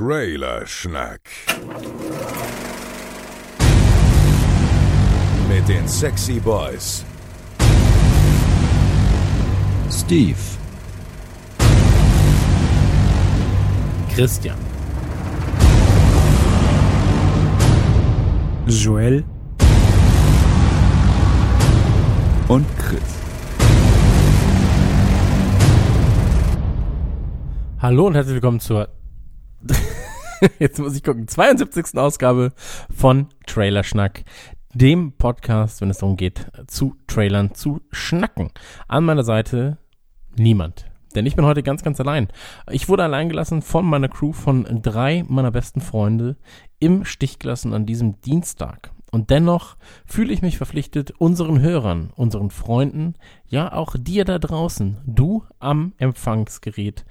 [0.00, 1.20] Trailerschnack.
[5.46, 7.04] Mit den Sexy Boys.
[9.90, 10.38] Steve,
[14.14, 14.56] Christian.
[18.68, 19.22] Joel,
[22.48, 23.02] und Chris.
[27.80, 28.88] Hallo und herzlich willkommen zur
[30.58, 31.96] jetzt muss ich gucken 72.
[31.98, 32.52] Ausgabe
[32.94, 34.24] von Trailerschnack,
[34.72, 38.50] dem Podcast, wenn es darum geht, zu Trailern zu schnacken.
[38.88, 39.78] An meiner Seite
[40.36, 40.86] niemand.
[41.14, 42.28] Denn ich bin heute ganz, ganz allein.
[42.70, 46.36] Ich wurde allein gelassen von meiner Crew, von drei meiner besten Freunde
[46.78, 48.92] im Stich gelassen an diesem Dienstag.
[49.10, 53.14] Und dennoch fühle ich mich verpflichtet, unseren Hörern, unseren Freunden,
[53.48, 57.04] ja auch dir da draußen, du am Empfangsgerät,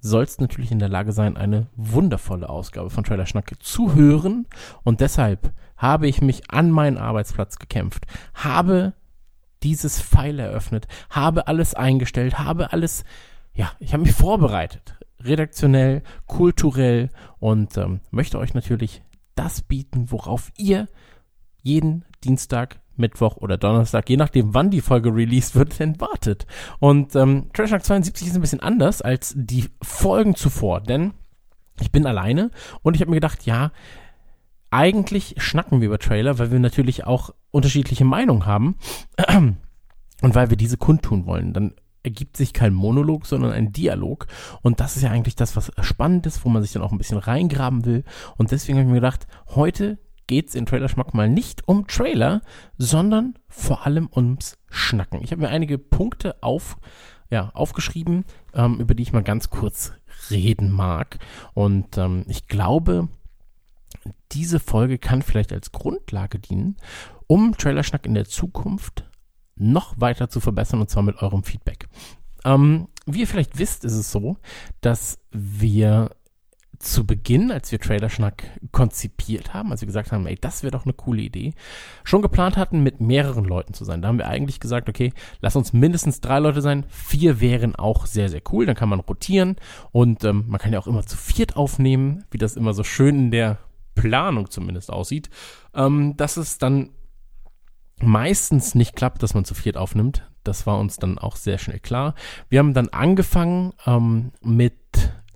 [0.00, 4.46] sollst natürlich in der Lage sein, eine wundervolle Ausgabe von Trailer Schnack zu hören.
[4.84, 8.94] Und deshalb habe ich mich an meinen Arbeitsplatz gekämpft, habe
[9.62, 13.04] dieses Pfeil eröffnet, habe alles eingestellt, habe alles,
[13.54, 19.02] ja, ich habe mich vorbereitet, redaktionell, kulturell und ähm, möchte euch natürlich
[19.34, 20.88] das bieten, worauf ihr
[21.62, 26.46] jeden Dienstag, Mittwoch oder Donnerstag, je nachdem, wann die Folge released wird, denn wartet.
[26.78, 31.12] Und ähm, Trash Talk 72 ist ein bisschen anders als die Folgen zuvor, denn
[31.80, 32.50] ich bin alleine
[32.82, 33.72] und ich habe mir gedacht, ja,
[34.70, 38.76] eigentlich schnacken wir über Trailer, weil wir natürlich auch unterschiedliche Meinungen haben
[40.22, 41.52] und weil wir diese kundtun wollen.
[41.52, 44.26] Dann ergibt sich kein Monolog, sondern ein Dialog.
[44.62, 46.98] Und das ist ja eigentlich das, was spannend ist, wo man sich dann auch ein
[46.98, 48.04] bisschen reingraben will.
[48.36, 49.98] Und deswegen habe ich mir gedacht, heute
[50.28, 52.42] geht's in Trailerschmack mal nicht um Trailer,
[52.76, 55.22] sondern vor allem ums Schnacken.
[55.24, 56.76] Ich habe mir einige Punkte auf,
[57.30, 59.92] ja, aufgeschrieben, ähm, über die ich mal ganz kurz
[60.30, 61.18] reden mag.
[61.54, 63.08] Und ähm, ich glaube,
[64.32, 66.76] diese Folge kann vielleicht als Grundlage dienen,
[67.26, 69.04] um Trailerschnack in der Zukunft
[69.56, 71.88] noch weiter zu verbessern und zwar mit eurem Feedback.
[72.44, 74.36] Ähm, wie ihr vielleicht wisst, ist es so,
[74.80, 76.10] dass wir
[76.78, 80.84] zu Beginn, als wir Trailerschnack konzipiert haben, als wir gesagt haben, ey, das wäre doch
[80.84, 81.54] eine coole Idee,
[82.04, 84.00] schon geplant hatten, mit mehreren Leuten zu sein.
[84.00, 86.86] Da haben wir eigentlich gesagt, okay, lass uns mindestens drei Leute sein.
[86.88, 88.66] Vier wären auch sehr, sehr cool.
[88.66, 89.56] Dann kann man rotieren
[89.90, 93.18] und ähm, man kann ja auch immer zu viert aufnehmen, wie das immer so schön
[93.18, 93.58] in der
[93.94, 95.30] Planung zumindest aussieht.
[95.74, 96.90] Ähm, dass es dann
[98.00, 100.22] meistens nicht klappt, dass man zu viert aufnimmt.
[100.44, 102.14] Das war uns dann auch sehr schnell klar.
[102.48, 104.74] Wir haben dann angefangen ähm, mit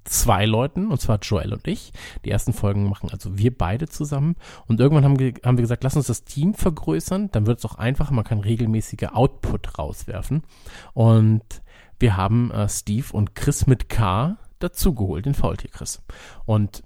[0.05, 1.93] zwei Leuten, und zwar Joel und ich.
[2.25, 4.37] Die ersten Folgen machen also wir beide zusammen.
[4.67, 7.77] Und irgendwann haben, haben wir gesagt, lass uns das Team vergrößern, dann wird es auch
[7.77, 10.43] einfacher, man kann regelmäßige Output rauswerfen.
[10.95, 11.45] Und
[11.99, 16.03] wir haben äh, Steve und Chris mit K dazugeholt, den Faultier Chris.
[16.45, 16.83] Und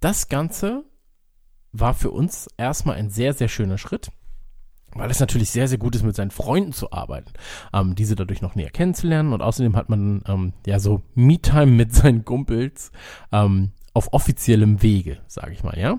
[0.00, 0.84] das Ganze
[1.72, 4.10] war für uns erstmal ein sehr, sehr schöner Schritt
[4.94, 7.32] weil es natürlich sehr, sehr gut ist, mit seinen Freunden zu arbeiten,
[7.72, 11.94] ähm, diese dadurch noch näher kennenzulernen und außerdem hat man ähm, ja so Me-Time mit
[11.94, 12.92] seinen Kumpels
[13.32, 15.98] ähm, auf offiziellem Wege, sage ich mal, ja.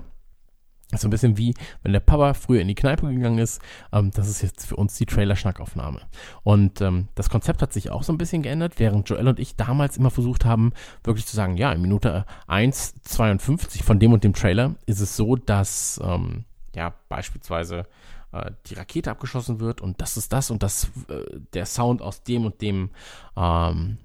[0.94, 1.52] So ein bisschen wie,
[1.82, 3.60] wenn der Papa früher in die Kneipe gegangen ist.
[3.92, 6.00] Ähm, das ist jetzt für uns die Trailer-Schnackaufnahme.
[6.44, 9.56] Und ähm, das Konzept hat sich auch so ein bisschen geändert, während Joel und ich
[9.56, 14.32] damals immer versucht haben, wirklich zu sagen, ja, in Minute 1,52 von dem und dem
[14.32, 16.44] Trailer ist es so, dass ähm,
[16.76, 17.86] ja beispielsweise
[18.32, 22.22] äh, die Rakete abgeschossen wird und das ist das und das, äh, der Sound aus
[22.22, 22.90] dem und dem,
[23.36, 23.98] ähm,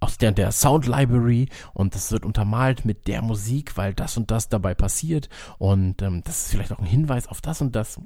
[0.00, 4.30] aus der, der Sound Library und das wird untermalt mit der Musik, weil das und
[4.30, 8.00] das dabei passiert und ähm, das ist vielleicht auch ein Hinweis auf das und das.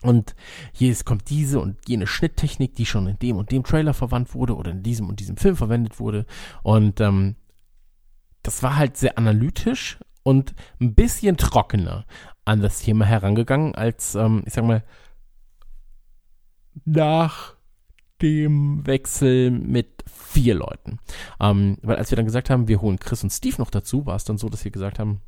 [0.00, 0.36] Und
[0.72, 4.54] hier kommt diese und jene Schnitttechnik, die schon in dem und dem Trailer verwandt wurde
[4.54, 6.24] oder in diesem und diesem Film verwendet wurde.
[6.62, 7.34] Und ähm,
[8.44, 12.04] das war halt sehr analytisch und ein bisschen trockener
[12.48, 14.82] an das Thema herangegangen, als, ähm, ich sag mal,
[16.86, 17.54] nach
[18.22, 20.98] dem Wechsel mit vier Leuten.
[21.40, 24.16] Ähm, weil als wir dann gesagt haben, wir holen Chris und Steve noch dazu, war
[24.16, 25.20] es dann so, dass wir gesagt haben,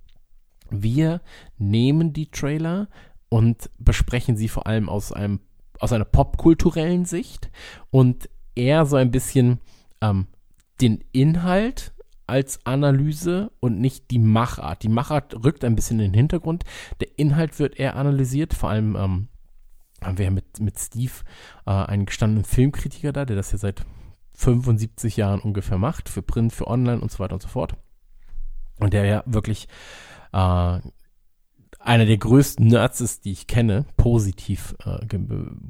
[0.71, 1.21] wir
[1.59, 2.89] nehmen die Trailer
[3.28, 5.41] und besprechen sie vor allem aus einem
[5.78, 7.50] aus einer popkulturellen Sicht
[7.91, 9.60] und eher so ein bisschen
[10.03, 10.27] ähm,
[10.80, 11.92] den Inhalt
[12.30, 14.82] als Analyse und nicht die Machart.
[14.82, 16.65] Die Machart rückt ein bisschen in den Hintergrund.
[17.00, 19.28] Der Inhalt wird eher analysiert, vor allem ähm,
[20.03, 21.12] haben wir ja mit, mit Steve
[21.66, 23.82] äh, einen gestandenen Filmkritiker da, der das ja seit
[24.34, 27.77] 75 Jahren ungefähr macht, für Print, für Online und so weiter und so fort.
[28.78, 29.68] Und der ja wirklich
[30.33, 30.80] äh,
[31.78, 34.98] einer der größten Nerds ist, die ich kenne, positiv äh,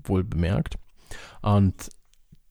[0.04, 0.78] wohl bemerkt.
[1.42, 1.90] Und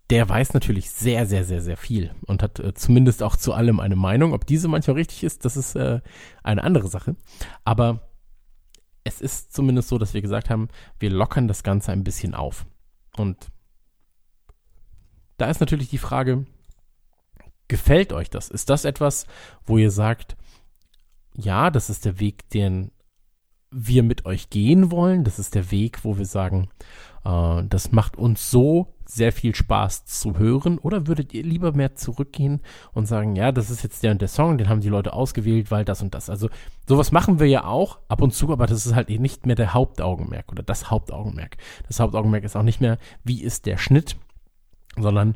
[0.09, 3.79] der weiß natürlich sehr, sehr, sehr, sehr viel und hat äh, zumindest auch zu allem
[3.79, 4.33] eine Meinung.
[4.33, 6.01] Ob diese manchmal richtig ist, das ist äh,
[6.43, 7.15] eine andere Sache.
[7.63, 8.09] Aber
[9.03, 10.69] es ist zumindest so, dass wir gesagt haben,
[10.99, 12.65] wir lockern das Ganze ein bisschen auf.
[13.17, 13.51] Und
[15.37, 16.45] da ist natürlich die Frage,
[17.67, 18.49] gefällt euch das?
[18.49, 19.27] Ist das etwas,
[19.65, 20.35] wo ihr sagt,
[21.35, 22.91] ja, das ist der Weg, den
[23.71, 25.23] wir mit euch gehen wollen.
[25.23, 26.69] Das ist der Weg, wo wir sagen,
[27.25, 30.77] äh, das macht uns so sehr viel Spaß zu hören.
[30.77, 32.61] Oder würdet ihr lieber mehr zurückgehen
[32.93, 35.71] und sagen, ja, das ist jetzt der und der Song, den haben die Leute ausgewählt,
[35.71, 36.29] weil das und das.
[36.29, 36.49] Also
[36.87, 39.73] sowas machen wir ja auch ab und zu, aber das ist halt nicht mehr der
[39.73, 41.57] Hauptaugenmerk oder das Hauptaugenmerk.
[41.87, 44.15] Das Hauptaugenmerk ist auch nicht mehr, wie ist der Schnitt,
[44.95, 45.35] sondern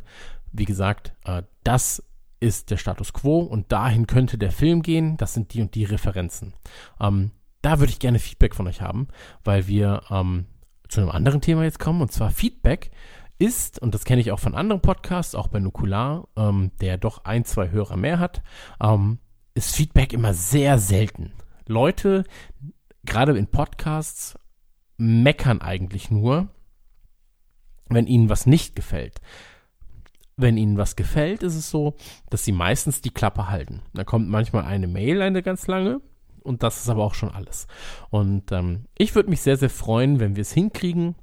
[0.52, 2.04] wie gesagt, äh, das
[2.40, 5.18] ist der Status quo und dahin könnte der Film gehen.
[5.18, 6.54] Das sind die und die Referenzen.
[7.00, 7.32] Ähm,
[7.62, 9.08] da würde ich gerne Feedback von euch haben,
[9.44, 10.46] weil wir ähm,
[10.94, 12.92] zu einem anderen Thema jetzt kommen und zwar Feedback
[13.40, 17.26] ist, und das kenne ich auch von anderen Podcasts, auch bei Nukular, ähm, der doch
[17.26, 18.44] ein, zwei Hörer mehr hat,
[18.82, 19.18] ähm,
[19.56, 21.34] ist Feedback immer sehr selten.
[21.68, 22.24] Leute,
[23.04, 24.38] gerade in Podcasts,
[24.98, 26.48] meckern eigentlich nur,
[27.90, 29.20] wenn ihnen was nicht gefällt.
[30.38, 31.96] Wenn ihnen was gefällt, ist es so,
[32.30, 33.82] dass sie meistens die Klappe halten.
[33.94, 36.02] Da kommt manchmal eine Mail, eine ganz lange,
[36.44, 37.68] und das ist aber auch schon alles.
[38.10, 41.16] Und ähm, ich würde mich sehr, sehr freuen, wenn wir es hinkriegen.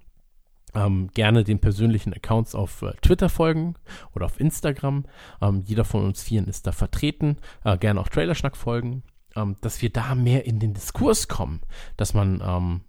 [0.74, 3.74] Ähm, gerne den persönlichen Accounts auf äh, Twitter folgen
[4.14, 5.04] oder auf Instagram.
[5.42, 7.38] Ähm, jeder von uns vieren ist da vertreten.
[7.64, 9.02] Äh, gerne auch Trailerschnack folgen.
[9.36, 11.60] Ähm, dass wir da mehr in den Diskurs kommen.
[11.96, 12.80] Dass man ähm,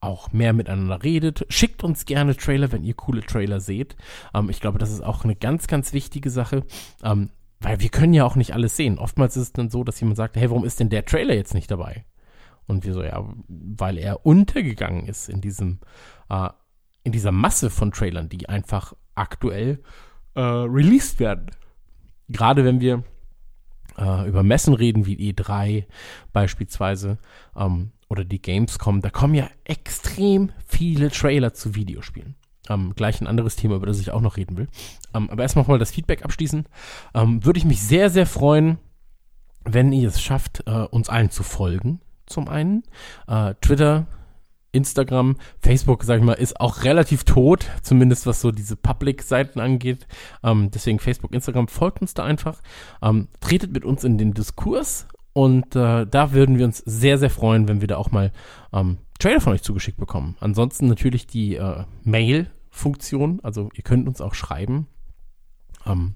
[0.00, 1.46] auch mehr miteinander redet.
[1.48, 3.96] Schickt uns gerne Trailer, wenn ihr coole Trailer seht.
[4.34, 6.64] Ähm, ich glaube, das ist auch eine ganz, ganz wichtige Sache.
[7.02, 7.30] Ähm,
[7.60, 8.98] weil wir können ja auch nicht alles sehen.
[8.98, 11.54] Oftmals ist es dann so, dass jemand sagt, hey, warum ist denn der Trailer jetzt
[11.54, 12.04] nicht dabei?
[12.66, 15.78] Und wir so, ja, weil er untergegangen ist in diesem,
[16.28, 16.48] äh,
[17.04, 19.82] in dieser Masse von Trailern, die einfach aktuell
[20.34, 21.50] äh, released werden.
[22.28, 23.04] Gerade wenn wir
[23.96, 25.84] äh, über Messen reden, wie E3
[26.32, 27.18] beispielsweise,
[27.56, 32.36] ähm, oder die Gamescom, da kommen ja extrem viele Trailer zu Videospielen.
[32.68, 34.68] Ähm, gleich ein anderes Thema, über das ich auch noch reden will.
[35.14, 36.66] Ähm, aber erstmal mal das Feedback abschließen.
[37.14, 38.78] Ähm, Würde ich mich sehr, sehr freuen,
[39.64, 42.00] wenn ihr es schafft, äh, uns allen zu folgen.
[42.26, 42.82] Zum einen.
[43.28, 44.06] Äh, Twitter,
[44.72, 50.06] Instagram, Facebook, sag ich mal, ist auch relativ tot, zumindest was so diese Public-Seiten angeht.
[50.42, 52.60] Ähm, deswegen Facebook, Instagram, folgt uns da einfach.
[53.02, 57.30] Ähm, tretet mit uns in den Diskurs und äh, da würden wir uns sehr, sehr
[57.30, 58.32] freuen, wenn wir da auch mal
[58.72, 60.36] ähm, Trailer von euch zugeschickt bekommen.
[60.40, 63.40] Ansonsten natürlich die äh, Mail Funktion.
[63.42, 64.86] Also ihr könnt uns auch schreiben.
[65.86, 66.14] Ähm,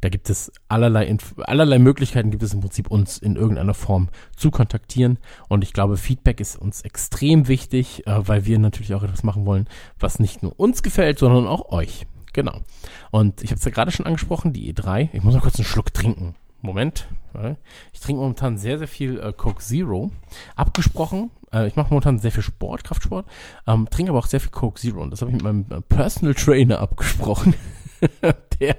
[0.00, 4.50] da gibt es allerlei, allerlei Möglichkeiten, gibt es im Prinzip uns in irgendeiner Form zu
[4.50, 5.18] kontaktieren.
[5.48, 9.46] Und ich glaube, Feedback ist uns extrem wichtig, äh, weil wir natürlich auch etwas machen
[9.46, 9.66] wollen,
[9.98, 12.06] was nicht nur uns gefällt, sondern auch euch.
[12.34, 12.60] Genau.
[13.10, 15.08] Und ich habe es ja gerade schon angesprochen, die E3.
[15.14, 16.34] Ich muss mal kurz einen Schluck trinken.
[16.60, 17.06] Moment.
[17.92, 20.10] Ich trinke momentan sehr, sehr viel äh, Coke Zero.
[20.54, 21.30] Abgesprochen.
[21.52, 23.26] Äh, ich mache momentan sehr viel Sport, Kraftsport.
[23.66, 25.02] Ähm, trinke aber auch sehr viel Coke Zero.
[25.02, 27.54] Und das habe ich mit meinem äh, Personal Trainer abgesprochen.
[28.60, 28.76] der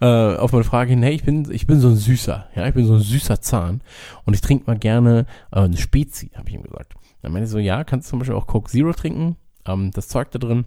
[0.00, 2.74] äh, auf meine Frage hin, hey, ich bin, ich bin so ein süßer, ja, ich
[2.74, 3.82] bin so ein süßer Zahn
[4.24, 6.94] und ich trinke mal gerne äh, eine Spezi, habe ich ihm gesagt.
[7.22, 9.36] Dann meinte ich so, ja, kannst du zum Beispiel auch Coke Zero trinken,
[9.66, 10.64] ähm, das Zeug da drin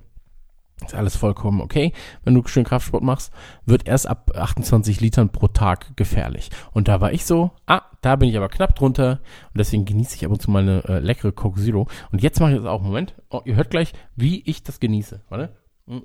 [0.85, 1.91] ist alles vollkommen okay,
[2.23, 3.33] wenn du schön Kraftsport machst,
[3.65, 6.49] wird erst ab 28 Litern pro Tag gefährlich.
[6.71, 9.19] Und da war ich so, ah, da bin ich aber knapp drunter
[9.53, 11.87] und deswegen genieße ich ab und zu mal eine äh, leckere Coke Zero.
[12.11, 15.23] Und jetzt mache ich das auch, Moment, oh, ihr hört gleich, wie ich das genieße.
[15.29, 15.55] Warte.
[15.87, 15.97] Mm.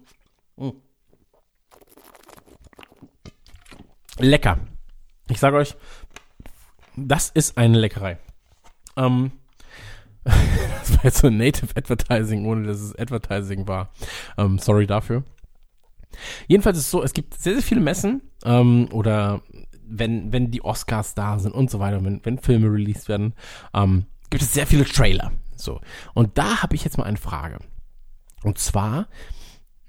[0.57, 0.73] Mm.
[4.19, 4.59] Lecker.
[5.29, 5.77] Ich sage euch,
[6.97, 8.19] das ist eine Leckerei.
[8.97, 9.33] Ähm,
[10.25, 13.91] das war jetzt so Native Advertising, ohne dass es Advertising war.
[14.37, 15.25] Ähm, sorry dafür.
[16.47, 19.43] Jedenfalls ist es so, es gibt sehr, sehr viele Messen ähm, oder
[19.85, 23.35] wenn, wenn die Oscars da sind und so weiter, wenn, wenn Filme released werden,
[23.75, 25.33] ähm, gibt es sehr viele Trailer.
[25.57, 25.81] So.
[26.15, 27.59] Und da habe ich jetzt mal eine Frage.
[28.43, 29.09] Und zwar,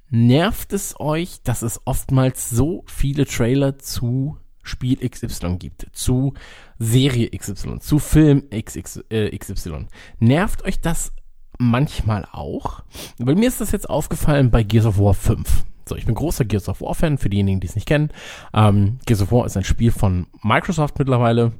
[0.09, 6.33] nervt es euch, dass es oftmals so viele Trailer zu Spiel XY gibt, zu
[6.79, 9.87] Serie XY, zu Film XX, äh, XY.
[10.19, 11.13] Nervt euch das
[11.59, 12.83] manchmal auch?
[13.19, 15.65] Bei mir ist das jetzt aufgefallen bei Gears of War 5.
[15.87, 18.09] So, ich bin großer Gears of War Fan, für diejenigen, die es nicht kennen.
[18.53, 21.51] Ähm, Gears of War ist ein Spiel von Microsoft mittlerweile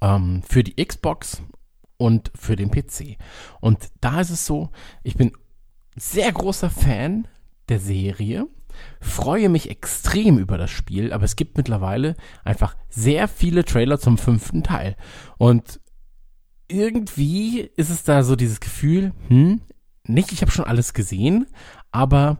[0.00, 1.42] ähm, für die Xbox
[1.98, 3.16] und für den PC.
[3.60, 4.70] Und da ist es so,
[5.02, 5.32] ich bin
[5.96, 7.28] sehr großer Fan
[7.68, 8.46] der Serie
[9.00, 14.18] freue mich extrem über das Spiel, aber es gibt mittlerweile einfach sehr viele Trailer zum
[14.18, 14.96] fünften Teil.
[15.38, 15.80] Und
[16.68, 19.60] irgendwie ist es da so dieses Gefühl, hm,
[20.04, 21.46] nicht, ich habe schon alles gesehen,
[21.90, 22.38] aber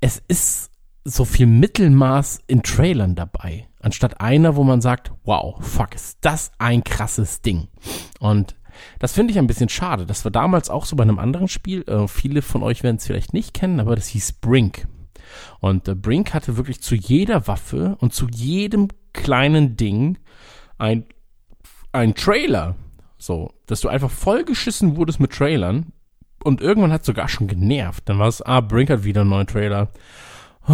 [0.00, 0.70] es ist
[1.04, 6.52] so viel Mittelmaß in Trailern dabei, anstatt einer, wo man sagt, wow, fuck, ist das
[6.58, 7.68] ein krasses Ding.
[8.20, 8.56] Und
[8.98, 10.06] das finde ich ein bisschen schade.
[10.06, 11.82] Das war damals auch so bei einem anderen Spiel.
[11.88, 14.86] Äh, viele von euch werden es vielleicht nicht kennen, aber das hieß Brink.
[15.60, 20.18] Und äh, Brink hatte wirklich zu jeder Waffe und zu jedem kleinen Ding
[20.78, 21.04] ein,
[21.92, 22.76] ein Trailer.
[23.18, 25.92] So, dass du einfach vollgeschissen wurdest mit Trailern.
[26.42, 28.08] Und irgendwann hat sogar schon genervt.
[28.08, 29.92] Dann war es, ah, Brink hat wieder einen neuen Trailer.
[30.66, 30.72] Oh,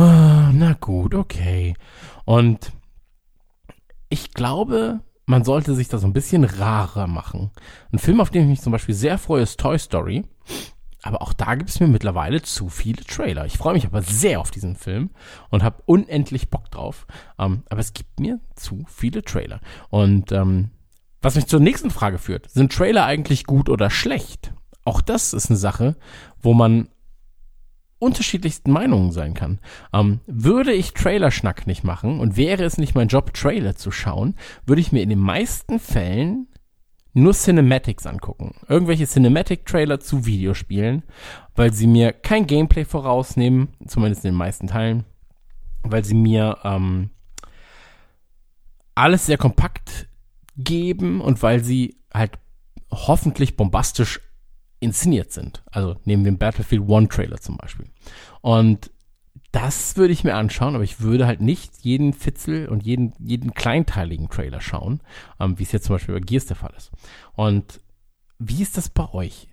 [0.52, 1.74] na gut, okay.
[2.24, 2.72] Und
[4.08, 7.50] ich glaube, man sollte sich da so ein bisschen rarer machen.
[7.92, 10.24] Ein Film, auf den ich mich zum Beispiel sehr freue, ist Toy Story.
[11.02, 13.44] Aber auch da gibt es mir mittlerweile zu viele Trailer.
[13.44, 15.10] Ich freue mich aber sehr auf diesen Film
[15.50, 17.06] und habe unendlich Bock drauf.
[17.38, 19.60] Ähm, aber es gibt mir zu viele Trailer.
[19.90, 20.70] Und ähm,
[21.20, 24.54] was mich zur nächsten Frage führt, sind Trailer eigentlich gut oder schlecht?
[24.86, 25.96] Auch das ist eine Sache,
[26.40, 26.88] wo man
[27.98, 29.58] unterschiedlichsten Meinungen sein kann.
[29.92, 34.34] Ähm, würde ich Trailerschnack nicht machen und wäre es nicht mein Job, Trailer zu schauen,
[34.66, 36.48] würde ich mir in den meisten Fällen
[37.14, 38.54] nur Cinematics angucken.
[38.68, 41.02] Irgendwelche Cinematic-Trailer zu Videospielen,
[41.56, 45.04] weil sie mir kein Gameplay vorausnehmen, zumindest in den meisten Teilen,
[45.82, 47.10] weil sie mir ähm,
[48.94, 50.08] alles sehr kompakt
[50.56, 52.38] geben und weil sie halt
[52.90, 54.20] hoffentlich bombastisch
[54.80, 55.62] inszeniert sind.
[55.70, 57.86] Also nehmen wir den Battlefield One Trailer zum Beispiel.
[58.40, 58.90] Und
[59.52, 63.54] das würde ich mir anschauen, aber ich würde halt nicht jeden Fitzel und jeden, jeden
[63.54, 65.00] kleinteiligen Trailer schauen,
[65.40, 66.90] ähm, wie es jetzt zum Beispiel bei Gears der Fall ist.
[67.34, 67.80] Und
[68.38, 69.48] wie ist das bei euch?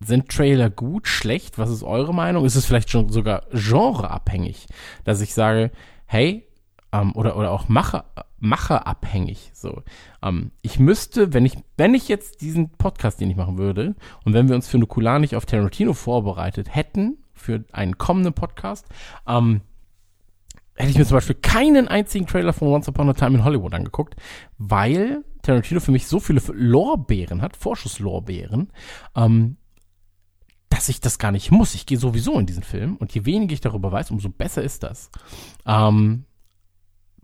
[0.00, 1.58] Sind Trailer gut, schlecht?
[1.58, 2.44] Was ist eure Meinung?
[2.44, 4.66] Ist es vielleicht schon sogar genreabhängig,
[5.04, 5.70] dass ich sage,
[6.06, 6.46] hey,
[6.92, 8.06] ähm, oder, oder auch Macher,
[8.40, 9.50] macherabhängig.
[9.54, 9.82] So,
[10.22, 13.94] ähm, ich müsste, wenn ich, wenn ich jetzt diesen Podcast, den ich machen würde,
[14.24, 18.86] und wenn wir uns für Nukular nicht auf Tarantino vorbereitet hätten, für einen kommenden Podcast,
[19.26, 19.62] ähm,
[20.74, 23.74] hätte ich mir zum Beispiel keinen einzigen Trailer von Once Upon a Time in Hollywood
[23.74, 24.16] angeguckt,
[24.58, 28.72] weil Tarantino für mich so viele Lorbeeren hat, Vorschusslorbeeren,
[29.16, 29.56] ähm,
[30.68, 31.74] dass ich das gar nicht muss.
[31.74, 34.82] Ich gehe sowieso in diesen Film und je weniger ich darüber weiß, umso besser ist
[34.82, 35.10] das.
[35.66, 36.24] Ähm,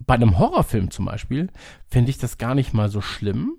[0.07, 1.49] bei einem Horrorfilm zum Beispiel
[1.89, 3.59] finde ich das gar nicht mal so schlimm,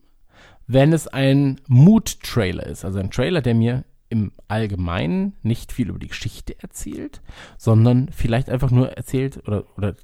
[0.65, 2.85] wenn es ein Mood-Trailer ist.
[2.85, 7.21] Also ein Trailer, der mir im Allgemeinen nicht viel über die Geschichte erzählt,
[7.57, 9.95] sondern vielleicht einfach nur erzählt oder, oder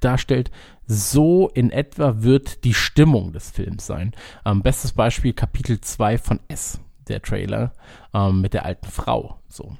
[0.00, 0.50] darstellt,
[0.86, 4.12] so in etwa wird die Stimmung des Films sein.
[4.44, 7.72] Ähm, bestes Beispiel Kapitel 2 von S, der Trailer
[8.12, 9.40] ähm, mit der alten Frau.
[9.48, 9.76] So.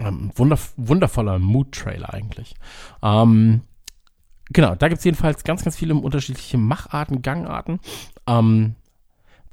[0.00, 2.54] Ähm, wunderv wundervoller Mood-Trailer eigentlich.
[3.02, 3.62] Ähm,
[4.50, 7.80] genau, da gibt es jedenfalls ganz, ganz viele unterschiedliche Macharten, Gangarten.
[8.26, 8.76] Ähm,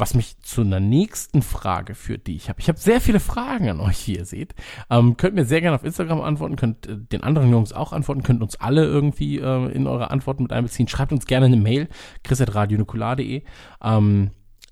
[0.01, 2.59] was mich zu einer nächsten Frage führt, die ich habe.
[2.59, 4.55] Ich habe sehr viele Fragen an euch, wie ihr seht.
[4.89, 8.23] Ähm, könnt mir sehr gerne auf Instagram antworten, könnt äh, den anderen Jungs auch antworten,
[8.23, 10.87] könnt uns alle irgendwie äh, in eure Antworten mit einbeziehen.
[10.87, 11.87] Schreibt uns gerne eine Mail,
[12.23, 13.43] chris.radionukular.de.
[13.83, 14.31] Ähm,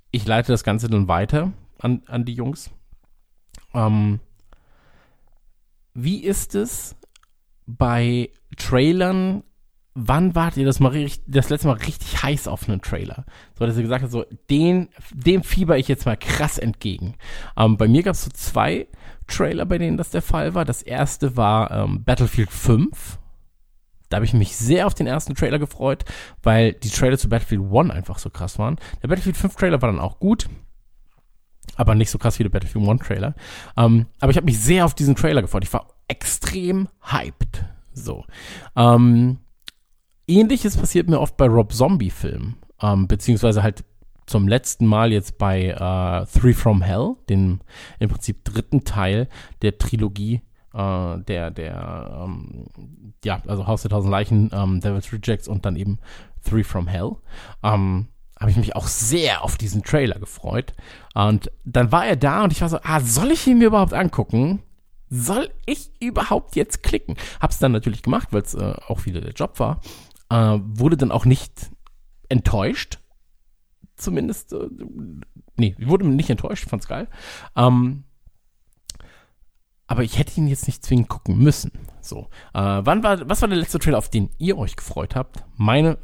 [0.10, 2.72] ich leite das Ganze dann weiter an, an die Jungs.
[3.76, 4.20] Ähm,
[5.94, 6.96] wie ist es
[7.68, 9.44] bei Trailern
[9.96, 13.26] wann wart ihr das mal das letzte Mal richtig heiß auf einen Trailer?
[13.58, 17.16] So, dass ihr gesagt habt, so, den, dem fieber ich jetzt mal krass entgegen.
[17.58, 18.88] Ähm, bei mir gab es so zwei
[19.28, 20.66] Trailer, bei denen das der Fall war.
[20.66, 23.20] Das erste war ähm, Battlefield 5.
[24.10, 26.04] Da habe ich mich sehr auf den ersten Trailer gefreut,
[26.42, 28.78] weil die Trailer zu Battlefield 1 einfach so krass waren.
[29.04, 30.50] Der Battlefield 5 Trailer war dann auch gut,
[31.76, 33.36] aber nicht so krass wie der Battlefield 1 Trailer.
[33.78, 35.64] Ähm, aber ich habe mich sehr auf diesen Trailer gefreut.
[35.64, 37.66] Ich war extrem hyped.
[37.94, 38.26] So.
[38.76, 39.40] Ähm,
[40.30, 43.84] Ähnliches passiert mir oft bei Rob Zombie-Filmen, ähm, beziehungsweise halt
[44.26, 47.62] zum letzten Mal jetzt bei äh, Three from Hell, dem
[48.00, 49.28] im Prinzip dritten Teil
[49.64, 50.42] der Trilogie
[50.74, 52.68] äh, der, der, ähm,
[53.24, 56.00] ja, also Haus der Tausend Leichen, ähm, Devil's Rejects und dann eben
[56.48, 57.14] Three from Hell.
[57.64, 58.08] Ähm,
[58.40, 60.74] habe ich mich auch sehr auf diesen Trailer gefreut.
[61.14, 63.94] Und dann war er da und ich war so, ah, soll ich ihn mir überhaupt
[63.94, 64.62] angucken?
[65.10, 67.16] Soll ich überhaupt jetzt klicken?
[67.42, 69.82] Hab's dann natürlich gemacht, weil es äh, auch wieder der Job war
[70.30, 71.72] äh, wurde dann auch nicht
[72.30, 73.00] enttäuscht.
[73.96, 74.70] Zumindest, äh,
[75.58, 77.08] nee, wurde nicht enttäuscht, fand's geil.
[77.56, 78.04] Ähm,
[79.88, 81.72] aber ich hätte ihn jetzt nicht zwingend gucken müssen.
[82.00, 85.44] So, äh, wann war, was war der letzte Trailer, auf den ihr euch gefreut habt?
[85.58, 85.98] Meine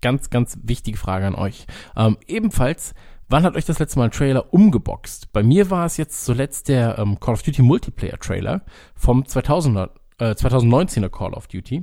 [0.00, 1.66] ganz, ganz wichtige Frage an euch.
[1.96, 2.94] Ähm, ebenfalls,
[3.28, 5.32] wann hat euch das letzte Mal ein Trailer umgeboxt?
[5.32, 8.62] Bei mir war es jetzt zuletzt der ähm, Call of Duty Multiplayer Trailer
[8.94, 11.82] vom 2000er, äh, 2019er Call of Duty.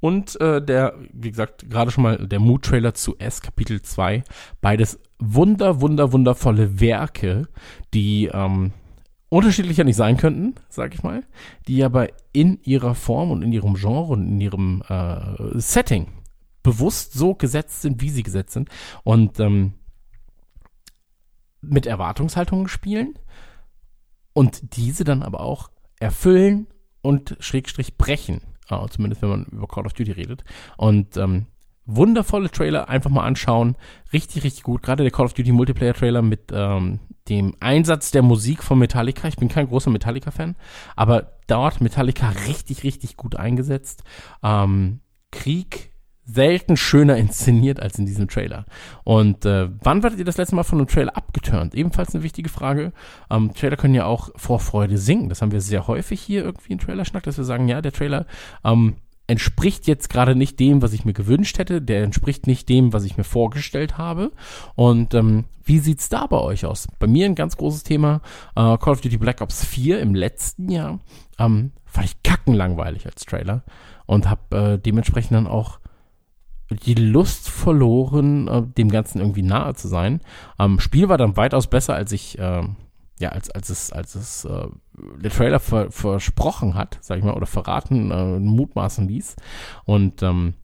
[0.00, 4.22] Und äh, der, wie gesagt, gerade schon mal der Mood-Trailer zu S, Kapitel 2.
[4.60, 7.48] Beides wunder, wunder, wundervolle Werke,
[7.94, 8.72] die ähm,
[9.28, 11.24] unterschiedlicher nicht sein könnten, sag ich mal,
[11.66, 16.08] die aber in ihrer Form und in ihrem Genre und in ihrem äh, Setting
[16.62, 18.68] bewusst so gesetzt sind, wie sie gesetzt sind
[19.02, 19.74] und ähm,
[21.60, 23.18] mit Erwartungshaltungen spielen
[24.32, 26.68] und diese dann aber auch erfüllen
[27.02, 28.40] und Schrägstrich brechen.
[28.70, 30.44] Uh, zumindest wenn man über Call of Duty redet.
[30.76, 31.46] Und ähm,
[31.86, 33.76] wundervolle Trailer einfach mal anschauen.
[34.12, 34.82] Richtig, richtig gut.
[34.82, 39.26] Gerade der Call of Duty Multiplayer Trailer mit ähm, dem Einsatz der Musik von Metallica.
[39.26, 40.54] Ich bin kein großer Metallica-Fan,
[40.96, 44.04] aber dort Metallica richtig, richtig gut eingesetzt.
[44.42, 45.90] Ähm, Krieg
[46.30, 48.66] selten schöner inszeniert als in diesem Trailer.
[49.02, 51.74] Und äh, wann werdet ihr das letzte Mal von einem Trailer abgeturnt?
[51.74, 52.92] Ebenfalls eine wichtige Frage.
[53.30, 55.28] Ähm, Trailer können ja auch vor Freude singen.
[55.28, 58.26] Das haben wir sehr häufig hier irgendwie in Trailerschnack, dass wir sagen, ja, der Trailer
[58.62, 62.92] ähm, entspricht jetzt gerade nicht dem, was ich mir gewünscht hätte, der entspricht nicht dem,
[62.92, 64.32] was ich mir vorgestellt habe.
[64.74, 66.88] Und ähm, wie sieht's da bei euch aus?
[66.98, 68.20] Bei mir ein ganz großes Thema,
[68.54, 70.98] äh, Call of Duty Black Ops 4 im letzten Jahr,
[71.38, 73.64] ähm, fand ich kackenlangweilig als Trailer
[74.06, 75.78] und habe äh, dementsprechend dann auch
[76.70, 80.20] die Lust verloren, äh, dem Ganzen irgendwie nahe zu sein.
[80.58, 82.62] Ähm, Spiel war dann weitaus besser, als ich, äh,
[83.18, 84.68] ja, als, als es, als es äh,
[85.20, 89.36] der Trailer ver versprochen hat, sag ich mal, oder verraten, äh, mutmaßen ließ.
[89.84, 90.54] Und ähm,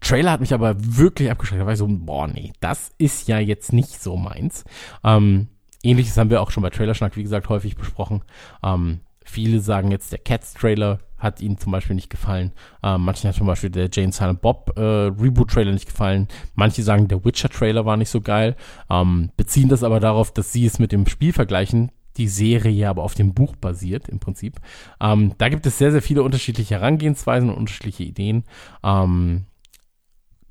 [0.00, 1.60] Trailer hat mich aber wirklich abgeschreckt.
[1.60, 4.64] Da war ich so, boah, nee, das ist ja jetzt nicht so meins.
[5.02, 5.48] Ähm,
[5.82, 8.22] Ähnliches haben wir auch schon bei Trailerschnack, wie gesagt, häufig besprochen.
[8.62, 12.52] Ähm, viele sagen jetzt, der Cats-Trailer hat ihnen zum Beispiel nicht gefallen.
[12.82, 16.28] Ähm, manchen hat zum Beispiel der Jane Silent Bob äh, Reboot-Trailer nicht gefallen.
[16.54, 18.56] Manche sagen, der Witcher-Trailer war nicht so geil.
[18.90, 21.90] Ähm, beziehen das aber darauf, dass sie es mit dem Spiel vergleichen.
[22.16, 24.60] Die Serie aber auf dem Buch basiert im Prinzip.
[25.00, 28.44] Ähm, da gibt es sehr, sehr viele unterschiedliche Herangehensweisen und unterschiedliche Ideen.
[28.82, 29.44] Ähm,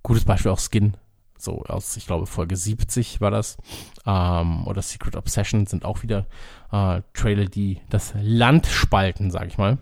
[0.03, 0.95] gutes Beispiel auch Skin
[1.38, 3.57] so aus, ich glaube, Folge 70 war das,
[4.05, 6.25] ähm, oder Secret Obsession sind auch wieder
[6.72, 9.77] äh, Trailer, die das Land spalten, sag ich mal.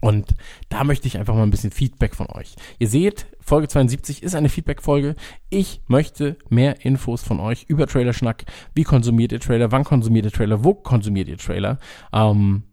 [0.00, 0.34] Und
[0.68, 2.54] da möchte ich einfach mal ein bisschen Feedback von euch.
[2.78, 5.16] Ihr seht, Folge 72 ist eine Feedback-Folge.
[5.50, 8.44] Ich möchte mehr Infos von euch über Trailerschnack.
[8.74, 9.72] Wie konsumiert ihr Trailer?
[9.72, 10.64] Wann konsumiert ihr Trailer?
[10.64, 11.78] Wo konsumiert ihr Trailer?
[12.12, 12.64] Ähm,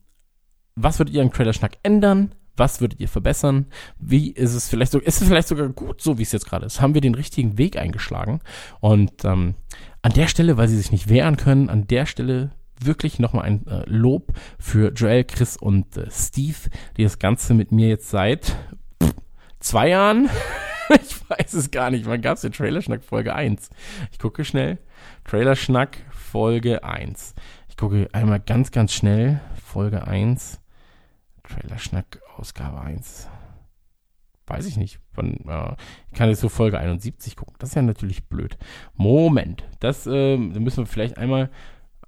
[0.75, 2.33] was würdet ihr am Trailerschnack ändern?
[2.55, 3.67] Was würdet ihr verbessern?
[3.97, 4.99] Wie ist es vielleicht so?
[4.99, 6.81] Ist es vielleicht sogar gut, so wie es jetzt gerade ist?
[6.81, 8.41] Haben wir den richtigen Weg eingeschlagen?
[8.81, 9.55] Und ähm,
[10.01, 12.51] an der Stelle, weil sie sich nicht wehren können, an der Stelle
[12.83, 17.71] wirklich nochmal ein äh, Lob für Joel, Chris und äh, Steve, die das Ganze mit
[17.71, 18.55] mir jetzt seit
[19.01, 19.13] pff,
[19.59, 20.29] zwei Jahren,
[20.89, 23.69] ich weiß es gar nicht, wann gab es den Trailerschnack Folge 1?
[24.11, 24.79] Ich gucke schnell.
[25.25, 27.35] Trailerschnack Folge 1.
[27.69, 29.39] Ich gucke einmal ganz, ganz schnell.
[29.63, 30.59] Folge 1.
[31.43, 33.27] Trailerschnack Ausgabe 1.
[34.47, 34.99] Weiß ich nicht.
[35.13, 35.75] Wann, äh,
[36.11, 37.55] ich kann jetzt so Folge 71 gucken.
[37.59, 38.57] Das ist ja natürlich blöd.
[38.95, 39.63] Moment.
[39.79, 41.51] Das äh, müssen wir vielleicht einmal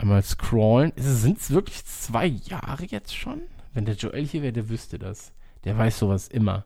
[0.01, 0.91] Einmal scrollen.
[0.95, 3.43] Sind es wirklich zwei Jahre jetzt schon?
[3.73, 5.31] Wenn der Joel hier wäre, der wüsste das.
[5.63, 6.65] Der weiß sowas immer.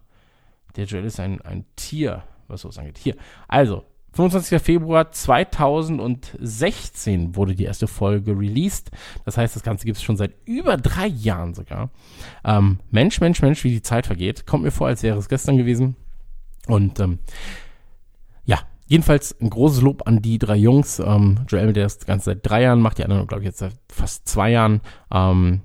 [0.78, 2.98] Der Joel ist ein, ein Tier, was sowas angeht.
[2.98, 3.17] Hier.
[3.50, 4.62] Also, 25.
[4.62, 8.89] Februar 2016 wurde die erste Folge released.
[9.26, 11.89] Das heißt, das Ganze gibt es schon seit über drei Jahren sogar.
[12.45, 14.48] Ähm, Mensch, Mensch, Mensch, wie die Zeit vergeht.
[14.48, 15.98] Kommt mir vor, als wäre es gestern gewesen.
[16.67, 17.19] Und ähm,
[18.88, 21.00] Jedenfalls ein großes Lob an die drei Jungs.
[21.00, 23.74] Ähm, Joel, der das Ganze seit drei Jahren macht, die anderen, glaube ich, jetzt seit
[23.89, 24.82] fast zwei Jahren.
[25.12, 25.62] Ähm,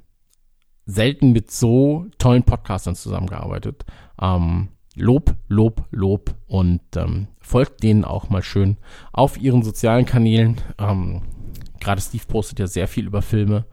[0.87, 3.85] selten mit so tollen Podcastern zusammengearbeitet.
[4.21, 8.77] Ähm, Lob, Lob, Lob und ähm, folgt denen auch mal schön
[9.13, 10.61] auf ihren sozialen Kanälen.
[10.79, 11.23] Ähm,
[11.79, 13.67] Gerade Steve postet ja sehr viel über Filme.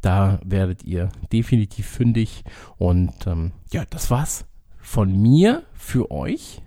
[0.00, 2.44] Da werdet ihr definitiv fündig.
[2.76, 4.46] Und ähm, ja, das war's
[4.78, 6.62] von mir für euch.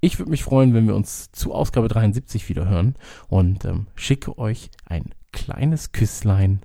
[0.00, 2.94] Ich würde mich freuen, wenn wir uns zu Ausgabe 73 wieder hören
[3.28, 6.60] und ähm, schicke euch ein kleines Küsslein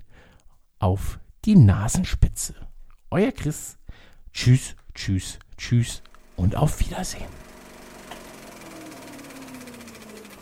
[0.78, 2.54] auf die Nasenspitze.
[3.10, 3.78] Euer Chris.
[4.32, 6.02] Tschüss, tschüss, tschüss
[6.36, 7.28] und auf Wiedersehen.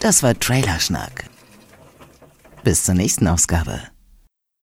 [0.00, 1.30] Das war Trailerschnack.
[2.64, 3.80] Bis zur nächsten Ausgabe.